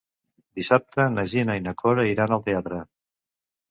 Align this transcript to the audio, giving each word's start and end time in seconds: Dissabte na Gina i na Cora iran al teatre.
Dissabte 0.59 1.05
na 1.19 1.27
Gina 1.35 1.59
i 1.59 1.63
na 1.69 1.77
Cora 1.85 2.09
iran 2.17 2.37
al 2.39 2.47
teatre. 2.53 2.85